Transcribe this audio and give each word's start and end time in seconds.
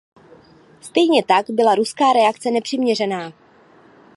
Stejně 0.81 1.23
tak 1.25 1.45
byla 1.49 1.75
ruská 1.75 2.13
reakce 2.13 2.51
nepřiměřená. 2.51 3.33